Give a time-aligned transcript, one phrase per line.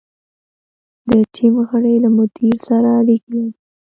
[1.09, 3.51] د ټیم غړي له مدیر سره اړیکې لري.